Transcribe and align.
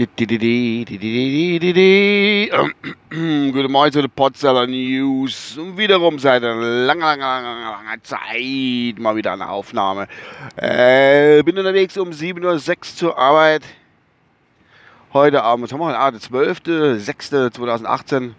Guten 3.10 3.70
Morgen 3.70 3.92
zu 3.92 4.00
den 4.00 4.10
Potzeller 4.10 4.66
News. 4.66 5.58
Und 5.58 5.76
wiederum 5.76 6.18
seit 6.18 6.42
einer 6.42 6.54
langen, 6.54 7.02
langen, 7.02 7.20
langen, 7.20 7.64
langen 7.64 8.02
Zeit 8.02 8.98
mal 8.98 9.14
wieder 9.14 9.34
eine 9.34 9.50
Aufnahme. 9.50 10.08
Äh, 10.56 11.42
bin 11.42 11.58
unterwegs 11.58 11.98
um 11.98 12.12
7.06 12.12 12.70
Uhr 12.70 12.82
zur 12.82 13.18
Arbeit. 13.18 13.62
Heute 15.12 15.42
Abend, 15.42 15.64
was 15.64 15.72
haben 15.74 15.80
wir 15.80 15.88
heute? 15.88 15.98
Ah, 15.98 16.10
der 16.10 16.20
12.06.2018. 16.20 18.32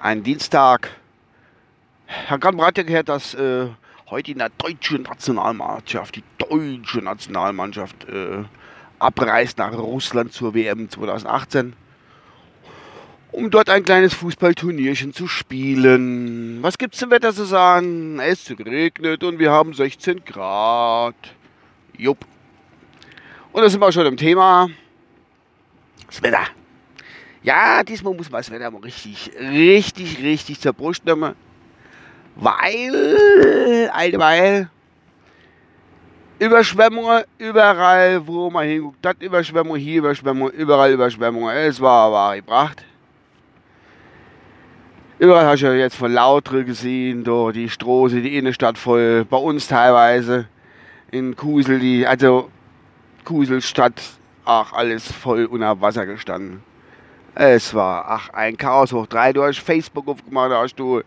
Ein 0.00 0.24
Dienstag. 0.24 0.90
Herr 2.06 2.40
Grant 2.40 2.60
hat 2.60 2.76
ja 2.76 2.82
gehört, 2.82 3.08
dass 3.08 3.34
äh, 3.34 3.68
heute 4.08 4.32
in 4.32 4.38
der 4.38 4.50
deutschen 4.58 5.02
Nationalmannschaft, 5.02 6.16
die 6.16 6.24
deutsche 6.38 6.98
Nationalmannschaft, 6.98 8.08
äh, 8.08 8.42
abreist 9.00 9.58
nach 9.58 9.72
Russland 9.72 10.32
zur 10.32 10.54
WM 10.54 10.88
2018, 10.88 11.72
um 13.32 13.50
dort 13.50 13.70
ein 13.70 13.84
kleines 13.84 14.14
Fußballturnierchen 14.14 15.12
zu 15.12 15.26
spielen. 15.26 16.62
Was 16.62 16.78
gibt's 16.78 16.98
zum 16.98 17.10
Wetter 17.10 17.32
zu 17.32 17.44
sagen? 17.44 18.20
Es 18.20 18.50
regnet 18.50 19.24
und 19.24 19.38
wir 19.38 19.50
haben 19.50 19.72
16 19.74 20.24
Grad. 20.24 21.16
Jupp. 21.96 22.24
Und 23.52 23.62
da 23.62 23.68
sind 23.68 23.80
wir 23.80 23.90
schon 23.90 24.06
im 24.06 24.16
Thema. 24.16 24.68
Das 26.06 26.22
Wetter. 26.22 26.44
Ja, 27.42 27.82
diesmal 27.82 28.14
muss 28.14 28.30
man 28.30 28.40
das 28.40 28.50
Wetter 28.50 28.70
mal 28.70 28.82
richtig, 28.82 29.30
richtig, 29.38 30.22
richtig 30.22 30.60
zur 30.60 30.72
Brust 30.72 31.04
nehmen. 31.06 31.34
Weil, 32.36 33.90
alte 33.92 34.18
Weil, 34.18 34.70
Überschwemmungen 36.40 37.24
überall, 37.36 38.26
wo 38.26 38.48
man 38.48 38.66
hinguckt. 38.66 38.96
Das 39.02 39.16
Überschwemmung, 39.20 39.76
hier 39.76 39.98
Überschwemmung, 39.98 40.48
überall 40.48 40.90
Überschwemmungen. 40.90 41.54
Es 41.54 41.78
war 41.82 42.10
war 42.10 42.34
gebracht. 42.34 42.82
Überall 45.18 45.44
hast 45.44 45.60
du 45.60 45.66
ja 45.66 45.74
jetzt 45.74 45.96
von 45.96 46.10
Lautre 46.10 46.64
gesehen, 46.64 47.24
da 47.24 47.52
die 47.52 47.68
Straße, 47.68 48.22
die 48.22 48.38
Innenstadt 48.38 48.78
voll. 48.78 49.26
Bei 49.26 49.36
uns 49.36 49.68
teilweise 49.68 50.46
in 51.10 51.36
Kusel, 51.36 51.78
die, 51.78 52.06
also 52.06 52.48
Kuselstadt, 53.26 54.00
ach, 54.46 54.72
alles 54.72 55.12
voll 55.12 55.44
unter 55.44 55.78
Wasser 55.82 56.06
gestanden. 56.06 56.62
Es 57.34 57.74
war, 57.74 58.06
ach, 58.08 58.30
ein 58.30 58.56
Chaos 58.56 58.94
hoch 58.94 59.06
drei. 59.06 59.34
Du 59.34 59.42
hast 59.42 59.58
Facebook 59.58 60.08
aufgemacht, 60.08 60.52
da 60.52 60.62
hast 60.62 60.76
du 60.76 61.02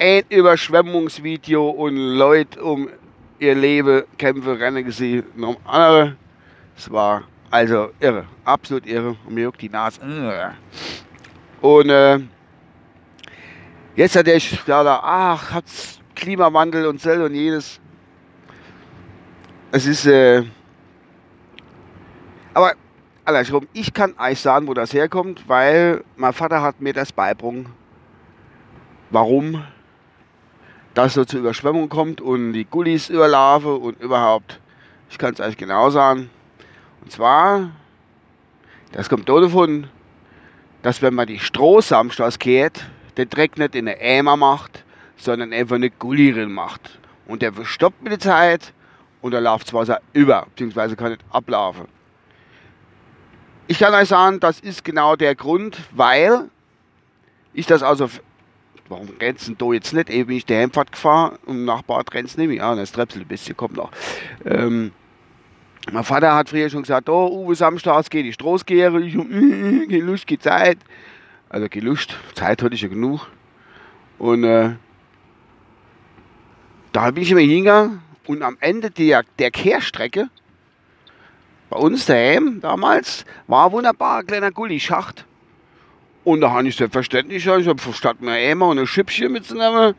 ein 0.00 0.24
Überschwemmungsvideo 0.28 1.70
und 1.70 1.96
Leute 1.96 2.60
um 2.64 2.88
ihr 3.38 3.54
Leben 3.54 4.04
Kämpfe, 4.18 4.58
Rennen 4.58 4.84
gesehen. 4.84 5.24
Noch 5.34 5.56
andere. 5.64 6.16
Es 6.76 6.90
war 6.90 7.24
also 7.50 7.90
irre, 8.00 8.26
absolut 8.44 8.86
irre. 8.86 9.16
Und 9.26 9.34
mir 9.34 9.44
juckt 9.44 9.62
die 9.62 9.68
Nase. 9.68 10.00
Und 11.60 11.88
äh, 11.88 12.20
jetzt 13.94 14.16
hat 14.16 14.28
ich 14.28 14.60
da, 14.66 15.00
ach, 15.02 15.52
hat's 15.52 16.00
Klimawandel 16.14 16.86
und 16.86 17.00
Zell 17.00 17.22
und 17.22 17.34
jedes. 17.34 17.80
Es 19.72 19.86
ist, 19.86 20.06
äh, 20.06 20.44
aber 22.54 22.72
andersrum, 23.24 23.68
ich 23.72 23.92
kann 23.92 24.14
euch 24.18 24.40
sagen, 24.40 24.66
wo 24.66 24.74
das 24.74 24.92
herkommt, 24.92 25.48
weil 25.48 26.04
mein 26.16 26.32
Vater 26.32 26.62
hat 26.62 26.80
mir 26.80 26.92
das 26.92 27.12
beigebracht. 27.12 27.66
Warum 29.10 29.62
dass 30.96 31.08
es 31.08 31.14
so 31.14 31.24
zur 31.26 31.40
Überschwemmung 31.40 31.90
kommt 31.90 32.22
und 32.22 32.54
die 32.54 32.64
Gullis 32.64 33.10
überlaufen 33.10 33.76
und 33.76 34.00
überhaupt. 34.00 34.58
Ich 35.10 35.18
kann 35.18 35.34
es 35.34 35.40
euch 35.40 35.58
genau 35.58 35.90
sagen. 35.90 36.30
Und 37.02 37.12
zwar, 37.12 37.70
das 38.92 39.10
kommt 39.10 39.28
davon, 39.28 39.88
dass 40.80 41.02
wenn 41.02 41.14
man 41.14 41.26
die 41.26 41.38
Strohsamsters 41.38 42.38
kehrt, 42.38 42.86
den 43.18 43.28
Dreck 43.28 43.58
nicht 43.58 43.74
in 43.74 43.86
eine 43.86 44.00
Eimer 44.00 44.38
macht, 44.38 44.84
sondern 45.18 45.52
einfach 45.52 45.76
eine 45.76 45.90
Gulli 45.90 46.32
drin 46.32 46.52
macht. 46.52 46.98
Und 47.26 47.42
der 47.42 47.52
verstoppt 47.52 48.02
mit 48.02 48.12
der 48.12 48.20
Zeit 48.20 48.72
und 49.20 49.32
da 49.32 49.38
läuft 49.38 49.66
das 49.66 49.74
Wasser 49.74 50.00
über, 50.14 50.46
beziehungsweise 50.46 50.96
kann 50.96 51.10
nicht 51.10 51.24
ablaufen. 51.30 51.88
Ich 53.66 53.78
kann 53.78 53.92
euch 53.92 54.08
sagen, 54.08 54.40
das 54.40 54.60
ist 54.60 54.82
genau 54.82 55.14
der 55.14 55.34
Grund, 55.34 55.76
weil 55.90 56.48
ich 57.52 57.66
das 57.66 57.82
also 57.82 58.08
warum 58.88 59.08
rennst 59.20 59.50
du 59.58 59.72
jetzt 59.72 59.92
nicht? 59.92 60.10
Eben 60.10 60.28
bin 60.28 60.36
ich 60.36 60.46
die 60.46 60.54
Heimfahrt 60.54 60.92
gefahren 60.92 61.38
und 61.46 61.64
nach 61.64 61.82
Bad 61.82 62.12
rennst 62.14 62.38
nicht 62.38 62.48
mehr. 62.48 62.56
Ja, 62.56 62.74
das 62.74 62.96
ein 62.98 63.08
bisschen 63.26 63.56
kommt 63.56 63.76
noch. 63.76 63.90
Ähm, 64.44 64.92
mein 65.92 66.04
Vater 66.04 66.34
hat 66.34 66.48
früher 66.48 66.68
schon 66.68 66.82
gesagt, 66.82 67.08
oh, 67.08 67.28
Uwe 67.28 67.54
Samstags 67.54 68.10
geht 68.10 68.26
die 68.26 68.32
Straßgehre. 68.32 69.00
Ich 69.02 69.16
hab, 69.16 69.26
äh, 69.30 69.86
keine 69.86 70.02
Lust, 70.02 70.26
keine 70.26 70.40
Zeit. 70.40 70.78
Also 71.48 71.68
keine 71.68 71.86
Lust, 71.86 72.16
Zeit 72.34 72.62
hatte 72.62 72.74
ich 72.74 72.82
ja 72.82 72.88
genug. 72.88 73.28
Und 74.18 74.44
äh, 74.44 74.74
da 76.92 77.10
bin 77.10 77.22
ich 77.22 77.30
immer 77.30 77.40
hingegangen 77.40 78.00
und 78.26 78.42
am 78.42 78.56
Ende 78.60 78.90
der, 78.90 79.22
der 79.38 79.50
Kehrstrecke, 79.50 80.28
bei 81.70 81.78
uns 81.78 82.06
daheim 82.06 82.60
damals, 82.60 83.24
war 83.46 83.66
ein 83.66 83.72
wunderbarer 83.72 84.24
kleiner 84.24 84.50
Gullischacht. 84.50 85.26
Und 86.26 86.40
da 86.40 86.50
habe 86.50 86.66
ich 86.66 86.74
selbstverständlich, 86.74 87.46
ich 87.46 87.68
habe 87.68 87.92
statt 87.92 88.16
einer 88.20 88.32
Eimer 88.32 88.66
und 88.66 88.80
ein 88.80 88.86
Schippchen 88.88 89.30
mitzunehmen, 89.30 89.94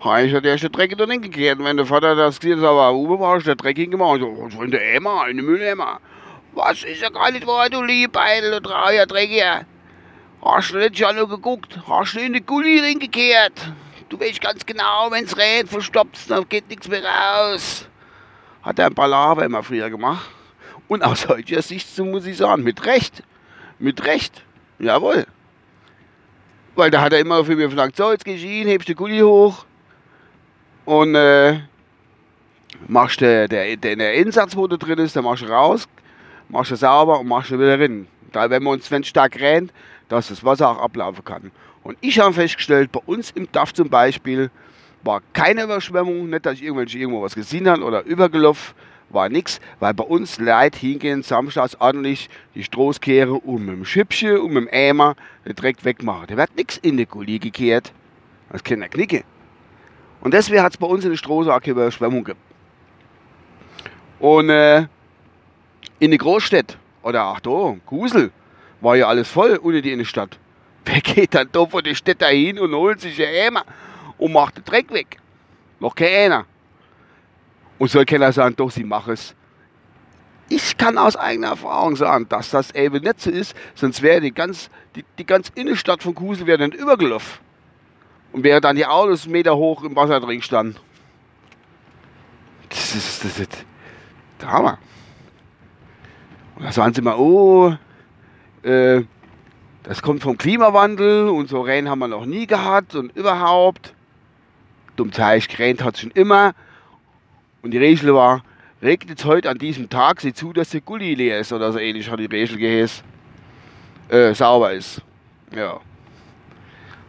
habe 0.00 0.22
ich 0.22 0.32
den 0.32 0.44
ersten 0.44 0.72
Dreck 0.72 0.98
da 0.98 1.06
hingekehrt. 1.06 1.60
Und 1.60 1.64
wenn 1.64 1.76
der 1.76 1.86
Vater 1.86 2.16
das 2.16 2.40
gesehen 2.40 2.58
hat, 2.58 2.66
aber 2.66 2.92
Uwe 2.92 3.20
war 3.20 3.38
ich 3.38 3.44
der 3.44 3.54
Dreck 3.54 3.76
hingemacht. 3.76 4.16
Ich 4.16 4.22
so, 4.22 4.36
was 4.36 4.52
soll 4.52 4.68
der 4.68 4.80
Eimer, 4.80 5.22
eine 5.22 5.42
Mülleimer? 5.42 6.00
Was 6.54 6.82
ist 6.82 7.00
ja 7.00 7.08
gar 7.08 7.30
nicht 7.30 7.46
wahr, 7.46 7.70
du 7.70 7.84
Liebeitel, 7.84 8.50
du 8.50 8.60
trauer 8.62 9.06
Dreckiger? 9.06 9.64
Hast 10.44 10.72
du 10.72 10.78
nicht 10.78 10.98
schon 10.98 11.14
nur 11.14 11.28
geguckt? 11.28 11.78
Hast 11.88 12.16
du 12.16 12.18
in 12.18 12.32
die 12.32 12.44
Gulli 12.44 12.80
hingekehrt? 12.80 13.72
Du 14.08 14.18
weißt 14.18 14.40
ganz 14.40 14.66
genau, 14.66 15.08
wenn's 15.12 15.36
rennt, 15.36 15.68
verstopft's, 15.68 16.26
dann 16.26 16.48
geht 16.48 16.68
nichts 16.68 16.88
mehr 16.88 17.04
raus. 17.04 17.88
Hat 18.64 18.76
er 18.80 18.86
ein 18.86 18.94
paar 18.96 19.06
Lava 19.06 19.44
immer 19.44 19.62
früher 19.62 19.88
gemacht. 19.88 20.28
Und 20.88 21.04
aus 21.04 21.28
heutiger 21.28 21.62
Sicht, 21.62 21.86
so 21.94 22.04
muss 22.04 22.26
ich 22.26 22.38
sagen, 22.38 22.64
mit 22.64 22.84
Recht. 22.86 23.22
Mit 23.78 24.04
Recht. 24.04 24.42
Jawohl. 24.80 25.26
Weil 26.80 26.90
da 26.90 27.02
hat 27.02 27.12
er 27.12 27.18
immer 27.18 27.44
für 27.44 27.56
mich 27.56 27.66
verlangt, 27.66 27.94
so, 27.94 28.10
jetzt 28.10 28.24
gehst 28.24 28.42
du 28.42 28.48
hin, 28.48 28.66
hebst 28.66 28.88
den 28.88 28.96
Gulli 28.96 29.18
hoch 29.18 29.66
und 30.86 31.14
äh, 31.14 31.60
machst 32.88 33.20
der, 33.20 33.48
der, 33.48 33.76
der, 33.76 33.96
der 33.96 34.14
Insatz, 34.14 34.56
wo 34.56 34.66
da 34.66 34.78
drin 34.78 34.98
ist, 34.98 35.14
dann 35.14 35.24
machst 35.24 35.42
du 35.42 35.46
raus, 35.46 35.86
machst 36.48 36.70
du 36.70 36.76
sauber 36.76 37.20
und 37.20 37.28
machst 37.28 37.50
du 37.50 37.58
wieder 37.58 37.78
rein. 37.78 38.06
Da, 38.32 38.48
wenn 38.48 38.62
man 38.62 38.72
uns, 38.72 38.90
wenn 38.90 39.02
es 39.02 39.08
stark 39.08 39.38
rennt, 39.38 39.74
dass 40.08 40.28
das 40.28 40.42
Wasser 40.42 40.70
auch 40.70 40.78
ablaufen 40.78 41.22
kann. 41.22 41.50
Und 41.82 41.98
ich 42.00 42.18
habe 42.18 42.32
festgestellt, 42.32 42.90
bei 42.90 43.00
uns 43.04 43.30
im 43.32 43.52
DAF 43.52 43.74
zum 43.74 43.90
Beispiel 43.90 44.50
war 45.02 45.20
keine 45.34 45.64
Überschwemmung, 45.64 46.30
nicht, 46.30 46.46
dass 46.46 46.54
ich 46.54 46.62
irgendwelche 46.62 46.96
irgendwo 46.96 47.20
was 47.20 47.34
gesehen 47.34 47.68
habe 47.68 47.82
oder 47.82 48.06
übergelaufen 48.06 48.74
war 49.10 49.28
nichts, 49.28 49.60
weil 49.80 49.94
bei 49.94 50.04
uns 50.04 50.38
Leute 50.38 50.78
hingehen 50.78 51.22
samstags 51.22 51.76
ordentlich 51.80 52.30
die 52.54 52.64
Stroßkehre 52.64 53.34
und 53.34 53.66
mit 53.66 53.74
dem 53.74 53.84
Schippchen 53.84 54.38
und 54.38 54.52
mit 54.52 54.64
dem 54.64 54.68
Eimer 54.72 55.16
Dreck 55.44 55.84
wegmachen. 55.84 56.26
Da 56.28 56.36
wird 56.36 56.56
nichts 56.56 56.78
in 56.78 56.96
die 56.96 57.06
Gully 57.06 57.38
gekehrt. 57.38 57.92
Das 58.50 58.64
kann 58.64 58.80
der 58.80 58.88
knicke. 58.88 59.24
Und 60.20 60.34
deswegen 60.34 60.62
hat 60.62 60.72
es 60.72 60.78
bei 60.78 60.86
uns 60.86 61.04
in 61.04 61.12
der 61.12 61.60
keine 61.60 61.60
Überschwemmung 61.66 62.24
gegeben. 62.24 62.40
Und 64.18 64.50
äh, 64.50 64.86
in 65.98 66.10
der 66.10 66.18
Großstadt, 66.18 66.76
oder 67.02 67.22
ach 67.22 67.40
da, 67.40 67.76
Kusel, 67.86 68.30
war 68.80 68.96
ja 68.96 69.08
alles 69.08 69.28
voll 69.28 69.56
unter 69.56 69.80
die 69.80 69.92
Innenstadt. 69.92 70.38
Wer 70.84 71.00
geht 71.00 71.34
dann 71.34 71.48
da 71.52 71.66
von 71.66 71.82
der 71.82 71.94
Stadt 71.94 72.20
dahin 72.20 72.58
und 72.58 72.74
holt 72.74 73.00
sich 73.00 73.20
einen 73.24 73.48
Eimer 73.48 73.64
und 74.18 74.32
macht 74.32 74.58
den 74.58 74.64
Dreck 74.64 74.92
weg? 74.92 75.18
Noch 75.78 75.94
keiner. 75.94 76.44
Und 77.80 77.90
soll 77.90 78.04
keiner 78.04 78.30
sagen, 78.30 78.54
doch, 78.56 78.70
sie 78.70 78.84
machen 78.84 79.14
es. 79.14 79.34
Ich 80.50 80.76
kann 80.76 80.98
aus 80.98 81.16
eigener 81.16 81.48
Erfahrung 81.48 81.96
sagen, 81.96 82.28
dass 82.28 82.50
das 82.50 82.72
eben 82.72 83.02
nicht 83.02 83.22
so 83.22 83.30
ist, 83.30 83.56
sonst 83.74 84.02
wäre 84.02 84.20
die 84.20 84.32
ganz, 84.32 84.68
die, 84.94 85.04
die 85.16 85.24
ganz 85.24 85.50
Innenstadt 85.54 86.02
von 86.02 86.14
Kusel 86.14 86.46
wäre 86.46 86.58
dann 86.58 86.72
übergelaufen. 86.72 87.40
Und 88.32 88.44
wäre 88.44 88.60
dann 88.60 88.76
die 88.76 88.84
Autos 88.84 89.26
Meter 89.26 89.56
hoch 89.56 89.82
im 89.82 89.96
Wasser 89.96 90.20
drin 90.20 90.42
standen. 90.42 90.76
Das 92.68 92.94
ist, 92.94 93.24
das 93.24 93.38
ist 93.38 93.64
der 94.42 94.52
Hammer. 94.52 94.78
Und 96.56 96.66
da 96.66 96.72
sagen 96.72 96.92
sie 96.92 97.00
mal, 97.00 97.16
oh, 97.16 97.74
äh, 98.62 99.04
das 99.84 100.02
kommt 100.02 100.22
vom 100.22 100.36
Klimawandel 100.36 101.30
und 101.30 101.48
so 101.48 101.62
Rennen 101.62 101.88
haben 101.88 102.00
wir 102.00 102.08
noch 102.08 102.26
nie 102.26 102.46
gehabt 102.46 102.94
und 102.94 103.16
überhaupt. 103.16 103.94
Dumm 104.96 105.12
Zeich, 105.12 105.48
gerannt 105.48 105.82
hat 105.82 105.96
schon 105.96 106.10
immer. 106.10 106.52
Und 107.62 107.72
die 107.72 107.78
Regel 107.78 108.14
war, 108.14 108.42
regnet 108.82 109.18
es 109.18 109.24
heute 109.24 109.50
an 109.50 109.58
diesem 109.58 109.88
Tag, 109.88 110.20
sieh 110.20 110.32
zu, 110.32 110.52
dass 110.52 110.70
der 110.70 110.80
Gulli 110.80 111.14
leer 111.14 111.40
ist 111.40 111.52
oder 111.52 111.72
so 111.72 111.78
ähnlich 111.78 112.10
hat 112.10 112.18
die 112.18 112.26
Regel 112.26 112.56
geheißen. 112.56 113.04
Äh, 114.08 114.34
sauber 114.34 114.72
ist. 114.72 115.02
Ja. 115.54 115.80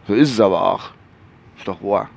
So 0.06 0.14
ist 0.14 0.30
es 0.32 0.40
aber 0.40 0.62
auch. 0.62 0.90
Ist 1.56 1.66
doch 1.66 1.82
wahr. 1.82 2.10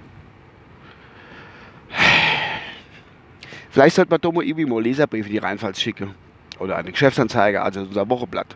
Vielleicht 3.70 3.96
sollte 3.96 4.12
man 4.12 4.22
Domo 4.22 4.42
irgendwie 4.42 4.66
mal 4.66 4.82
Leserbriefe 4.82 5.30
die 5.30 5.38
Rheinpfalz 5.38 5.80
schicken. 5.80 6.14
Oder 6.60 6.78
eine 6.78 6.92
Geschäftsanzeige, 6.92 7.62
also 7.62 7.82
unser 7.82 8.08
Wochenblatt. 8.10 8.56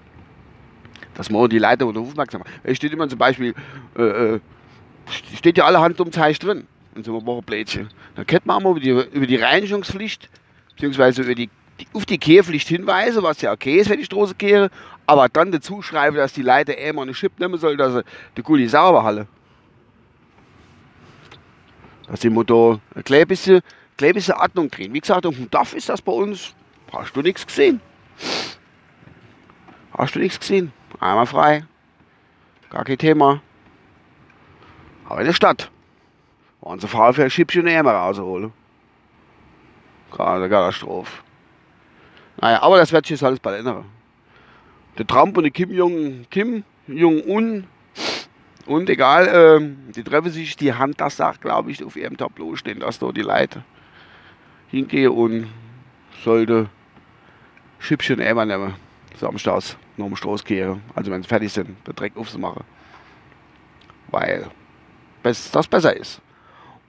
dass 1.16 1.30
man 1.30 1.50
die 1.50 1.60
Leute 1.60 1.86
unter 1.86 2.00
aufmerksam 2.00 2.40
macht. 2.42 2.52
Es 2.64 2.78
steht 2.78 2.94
immer 2.94 3.10
zum 3.10 3.20
Beispiel, 3.20 3.54
äh, 3.98 4.02
äh, 4.04 4.40
steht 5.36 5.58
ja 5.58 5.66
allerhand 5.66 6.00
um 6.00 6.12
Zeich 6.12 6.40
drin 6.40 6.66
in 7.00 7.04
so 7.04 7.18
einem 7.18 7.25
Wochenblättchen. 7.25 7.90
Dann 8.16 8.28
kennt 8.28 8.46
man 8.46 8.57
auch 8.57 8.62
mal 8.62 8.72
über 8.72 8.80
die, 8.80 8.90
über 8.90 9.28
die 9.28 9.38
Reinigungspflicht, 9.38 10.30
beziehungsweise 10.75 11.24
über 11.24 11.36
die, 11.36 11.50
die, 11.80 11.88
auf 11.94 12.06
die 12.06 12.18
Kehrpflicht 12.18 12.68
hinweise, 12.68 13.24
was 13.24 13.42
ja 13.42 13.51
okay 13.51 13.78
ist, 13.78 13.90
wenn 13.90 14.00
die 14.00 14.06
Straße 14.06 14.36
kehre, 14.36 14.69
aber 15.06 15.30
dann 15.30 15.51
dazu 15.51 15.81
schreibe, 15.81 16.18
dass 16.18 16.34
die 16.34 16.44
Leute 16.44 16.74
immer 16.74 17.01
eine 17.01 17.13
Chip 17.13 17.40
nehmen 17.40 17.57
sollen, 17.57 17.78
dass 17.78 17.94
sie 17.94 18.04
die 18.38 18.44
Gulli 18.44 18.68
sauber 18.68 19.04
halten. 19.04 19.28
Dass 22.07 22.19
die 22.19 22.30
Motto 22.30 22.80
ein 22.96 23.04
klein 23.04 23.28
bisschen, 23.28 23.62
klein 23.98 24.13
bisschen 24.13 24.36
Ordnung 24.36 24.69
kriegen. 24.69 24.94
Wie 24.94 25.00
gesagt, 25.00 25.25
auf 25.25 25.36
dem 25.36 25.50
Dach 25.50 25.74
ist 25.74 25.90
das 25.90 26.02
bei 26.02 26.12
uns, 26.12 26.54
hast 26.92 27.16
du 27.16 27.22
nichts 27.22 27.45
gesehen. 27.45 27.81
Hast 29.98 30.16
du 30.16 30.19
nichts 30.19 30.40
gesehen. 30.40 30.72
Einmal 31.00 31.25
frei. 31.25 31.66
Gar 32.69 32.86
kein 32.86 32.98
Thema. 32.98 33.42
Aber 35.06 35.22
in 35.22 35.25
der 35.25 35.34
Stadt 35.34 35.72
faul 36.88 37.13
für 37.13 37.24
ein 37.24 37.30
Schippchen 37.30 37.68
Ämer 37.68 37.94
rausholen. 37.94 38.54
Katastrophe. 40.12 41.12
Naja, 42.42 42.62
aber 42.62 42.77
das 42.77 42.92
wird 42.92 43.06
sich 43.06 43.12
jetzt 43.12 43.24
alles 43.24 43.39
bald 43.39 43.60
ändern. 43.60 43.86
Der 44.98 45.06
Trump 45.06 45.38
und 45.38 45.44
der 45.44 45.51
Kim 45.51 45.71
Jong 45.71 46.25
Kim 46.30 46.63
Jong 46.88 47.24
Un 47.27 47.68
und 48.66 48.88
egal, 48.88 49.27
ähm, 49.33 49.77
die 49.95 50.04
treffen 50.04 50.30
sich, 50.30 50.56
die 50.56 50.74
Hand, 50.74 51.01
das 51.01 51.18
sagt, 51.18 51.42
glaube 51.42 51.71
ich, 51.71 51.83
auf 51.83 51.95
ihrem 51.95 52.18
Tableau 52.18 52.56
stehen, 52.56 52.80
dass 52.80 53.00
da 53.00 53.12
die 53.12 53.24
Leute 53.24 53.63
hingehen 54.68 55.10
und 55.10 55.48
sollte 56.24 56.69
Schippchen 57.80 58.19
Ämer 58.19 58.45
nehmen. 58.45 58.75
Samstags 59.18 59.75
noch 59.98 60.06
um 60.06 60.16
Straße 60.16 60.44
gehen. 60.45 60.81
Also 60.95 61.10
wenn 61.12 61.24
sie 61.24 61.27
fertig 61.27 61.51
sind, 61.51 61.75
den 61.88 61.95
Dreck 61.95 62.16
aufzumachen. 62.16 62.63
Weil 64.12 64.48
das 65.24 65.68
besser 65.68 65.95
ist. 65.98 66.21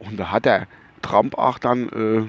Und 0.01 0.17
da 0.19 0.31
hat 0.31 0.45
der 0.45 0.67
Trump 1.03 1.39
auch 1.39 1.59
dann 1.59 1.89
äh, 1.91 2.27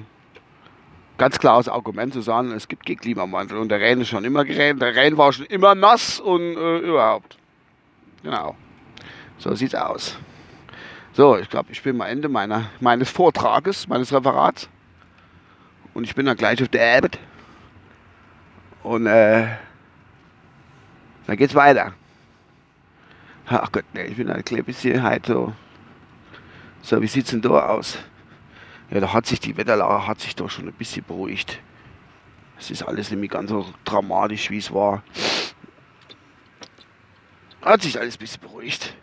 ganz 1.18 1.38
klares 1.38 1.68
Argument 1.68 2.12
zu 2.12 2.20
sagen, 2.20 2.52
es 2.52 2.68
gibt 2.68 2.86
keinen 2.86 2.98
Klimawandel. 2.98 3.58
Und 3.58 3.70
der 3.70 3.80
Rhein 3.80 4.00
ist 4.00 4.08
schon 4.08 4.24
immer 4.24 4.44
gerannt, 4.44 4.80
der 4.80 4.94
Rhein 4.94 5.18
war 5.18 5.32
schon 5.32 5.46
immer 5.46 5.74
nass 5.74 6.20
und 6.20 6.40
äh, 6.40 6.78
überhaupt. 6.78 7.36
Genau. 8.22 8.56
So 9.38 9.54
sieht's 9.54 9.74
aus. 9.74 10.16
So, 11.14 11.36
ich 11.36 11.50
glaube, 11.50 11.72
ich 11.72 11.82
bin 11.82 12.00
am 12.00 12.08
Ende 12.08 12.28
meiner, 12.28 12.70
meines 12.80 13.10
Vortrages, 13.10 13.88
meines 13.88 14.12
Referats. 14.12 14.68
Und 15.94 16.04
ich 16.04 16.14
bin 16.14 16.26
dann 16.26 16.36
gleich 16.36 16.62
auf 16.62 16.68
der 16.68 16.96
Arbeit. 16.96 17.18
Und 18.82 19.06
äh, 19.06 19.46
dann 21.26 21.36
geht's 21.36 21.54
weiter. 21.54 21.92
Ach 23.46 23.70
Gott, 23.70 23.84
nee, 23.92 24.04
ich 24.04 24.16
bin 24.16 24.30
ein 24.30 24.44
klein 24.44 24.64
bisschen 24.64 25.02
halt 25.02 25.26
so. 25.26 25.52
So, 26.82 27.00
wie 27.00 27.06
sieht's 27.06 27.30
denn 27.30 27.40
da 27.40 27.68
aus? 27.68 27.98
Ja, 28.90 29.00
da 29.00 29.12
hat 29.12 29.26
sich 29.26 29.40
die 29.40 29.56
Wetterlage 29.56 30.06
hat 30.06 30.20
sich 30.20 30.36
doch 30.36 30.50
schon 30.50 30.66
ein 30.66 30.74
bisschen 30.74 31.04
beruhigt. 31.04 31.60
Es 32.58 32.70
ist 32.70 32.82
alles 32.82 33.10
mehr 33.10 33.28
ganz 33.28 33.50
so 33.50 33.66
dramatisch, 33.84 34.50
wie 34.50 34.58
es 34.58 34.72
war. 34.72 35.02
Hat 37.62 37.82
sich 37.82 37.98
alles 37.98 38.16
ein 38.16 38.18
bisschen 38.18 38.40
beruhigt. 38.42 38.94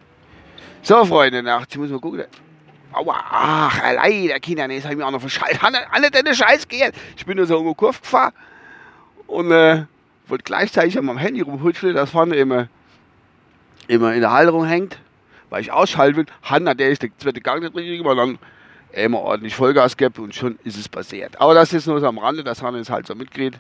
So, 0.81 1.03
Freunde, 1.05 1.41
nach, 1.41 1.61
jetzt 1.61 1.75
muss 1.77 1.89
man 1.89 2.01
gucken. 2.01 2.25
Aua, 2.91 3.15
ach, 3.29 3.81
allein, 3.81 4.27
der 4.27 4.39
Kinder, 4.39 4.67
nee, 4.67 4.75
jetzt 4.75 4.83
habe 4.83 4.93
ich 4.93 4.97
mir 4.97 5.05
auch 5.05 5.11
noch 5.11 5.21
verscheißt. 5.21 5.61
Hanne, 5.61 6.11
deine 6.11 6.35
Scheiß 6.35 6.67
gehen. 6.67 6.91
Ich 7.15 7.25
bin 7.25 7.37
nur 7.37 7.45
so 7.45 7.59
um 7.59 7.67
die 7.67 7.75
Kurve 7.75 7.99
gefahren 7.99 8.33
und 9.27 9.51
äh, 9.51 9.85
wollte 10.27 10.43
gleichzeitig 10.43 10.97
an 10.97 11.05
meinem 11.05 11.17
Handy 11.17 11.41
rumhutscheln, 11.41 11.95
das 11.95 12.11
vorne 12.11 12.35
immer, 12.35 12.67
immer 13.87 14.13
in 14.13 14.21
der 14.21 14.31
Halterung 14.31 14.65
hängt, 14.65 14.99
weil 15.49 15.61
ich 15.61 15.71
ausschalten 15.71 16.17
will. 16.17 16.25
Hanna, 16.43 16.73
der 16.73 16.89
ist 16.89 17.01
der 17.01 17.09
zweite 17.17 17.41
Gang 17.41 17.61
nicht 17.61 17.75
richtig, 17.75 17.99
aber 18.01 18.15
dann 18.15 18.39
immer 18.91 19.19
ordentlich 19.19 19.55
Vollgas 19.55 19.97
gibt 19.97 20.19
und 20.19 20.33
schon 20.33 20.57
ist 20.63 20.77
es 20.77 20.89
passiert. 20.89 21.39
Aber 21.39 21.53
das 21.53 21.73
ist 21.73 21.87
nur 21.87 21.99
so 21.99 22.07
am 22.07 22.17
Rande, 22.17 22.43
dass 22.43 22.61
Hanna 22.61 22.79
es 22.79 22.89
halt 22.89 23.07
so 23.07 23.15
mitkriegt. 23.15 23.59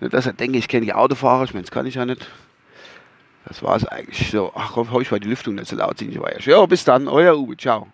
Nicht, 0.00 0.14
dass 0.14 0.26
er 0.26 0.32
denkt, 0.32 0.56
ich 0.56 0.68
kenne 0.68 0.86
die 0.86 0.94
Autofahrer, 0.94 1.44
ich 1.44 1.54
meine, 1.54 1.64
das 1.64 1.70
kann 1.70 1.86
ich 1.86 1.94
ja 1.94 2.06
nicht. 2.06 2.26
Das 3.46 3.62
war 3.62 3.76
es 3.76 3.86
eigentlich 3.86 4.30
so. 4.30 4.52
Ach, 4.54 4.76
hoffe 4.76 5.02
ich, 5.02 5.10
war 5.10 5.18
die 5.18 5.28
Lüftung 5.28 5.54
nicht 5.54 5.68
so 5.68 5.76
laut. 5.76 6.00
Ich 6.00 6.20
war 6.20 6.32
ja. 6.32 6.38
Ja, 6.40 6.66
bis 6.66 6.84
dann, 6.84 7.08
euer 7.08 7.36
Uwe, 7.36 7.56
ciao. 7.56 7.88